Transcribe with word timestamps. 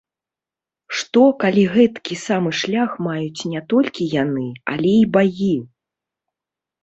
Што, 0.99 1.21
калі 1.41 1.63
гэткі 1.75 2.15
самы 2.21 2.49
шлях 2.61 2.95
маюць 3.07 3.45
не 3.51 3.61
толькі 3.73 4.07
яны, 4.23 4.45
але 4.77 4.91
і 5.03 5.03
багі? 5.19 5.53